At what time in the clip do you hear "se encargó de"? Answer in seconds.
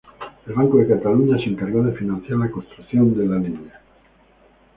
1.37-1.91